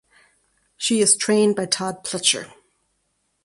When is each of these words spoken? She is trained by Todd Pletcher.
She 0.77 0.99
is 1.01 1.15
trained 1.15 1.55
by 1.55 1.67
Todd 1.67 2.03
Pletcher. 2.03 2.51